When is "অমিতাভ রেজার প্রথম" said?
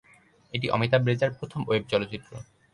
0.69-1.61